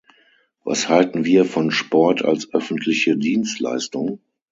[0.63, 4.19] Was halten wir von Sport als öffentliche Dienstleistung?